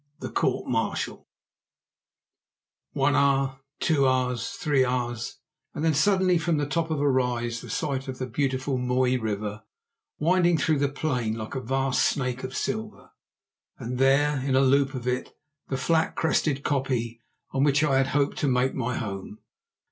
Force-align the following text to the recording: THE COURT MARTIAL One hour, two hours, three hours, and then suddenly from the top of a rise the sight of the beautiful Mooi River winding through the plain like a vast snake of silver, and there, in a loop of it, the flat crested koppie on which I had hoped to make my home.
THE 0.17 0.31
COURT 0.31 0.65
MARTIAL 0.67 1.27
One 2.93 3.15
hour, 3.15 3.59
two 3.79 4.07
hours, 4.07 4.49
three 4.53 4.83
hours, 4.83 5.37
and 5.75 5.85
then 5.85 5.93
suddenly 5.93 6.39
from 6.39 6.57
the 6.57 6.65
top 6.65 6.89
of 6.89 6.99
a 6.99 7.07
rise 7.07 7.61
the 7.61 7.69
sight 7.69 8.07
of 8.07 8.17
the 8.17 8.25
beautiful 8.25 8.79
Mooi 8.79 9.17
River 9.17 9.61
winding 10.17 10.57
through 10.57 10.79
the 10.79 10.89
plain 10.89 11.35
like 11.35 11.53
a 11.53 11.61
vast 11.61 12.03
snake 12.03 12.43
of 12.43 12.57
silver, 12.57 13.11
and 13.77 13.99
there, 13.99 14.39
in 14.39 14.55
a 14.55 14.61
loop 14.61 14.95
of 14.95 15.07
it, 15.07 15.35
the 15.67 15.77
flat 15.77 16.15
crested 16.15 16.63
koppie 16.63 17.21
on 17.51 17.63
which 17.63 17.83
I 17.83 17.97
had 17.97 18.07
hoped 18.07 18.39
to 18.39 18.47
make 18.47 18.73
my 18.73 18.97
home. 18.97 19.37